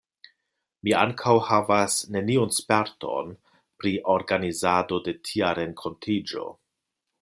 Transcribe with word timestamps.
Mi 0.87 0.93
ankaŭ 1.01 1.33
havas 1.49 1.99
neniun 2.15 2.55
sperton 2.57 3.31
pri 3.83 3.95
organizado 4.17 5.03
de 5.09 5.19
tia 5.31 5.57
renkontiĝo. 5.63 6.53